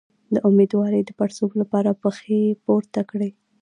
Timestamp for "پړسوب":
1.19-1.51